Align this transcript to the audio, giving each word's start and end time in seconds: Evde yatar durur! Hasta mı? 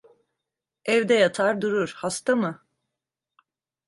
Evde 0.85 1.13
yatar 1.13 1.61
durur! 1.61 1.93
Hasta 1.97 2.35
mı? 2.35 2.65